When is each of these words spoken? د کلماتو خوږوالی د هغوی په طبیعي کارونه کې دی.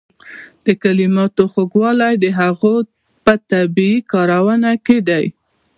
د 0.65 0.67
کلماتو 0.83 1.43
خوږوالی 1.51 2.13
د 2.23 2.25
هغوی 2.39 2.79
په 3.23 3.33
طبیعي 3.49 3.97
کارونه 4.11 4.69
کې 4.85 4.97
دی. 5.09 5.25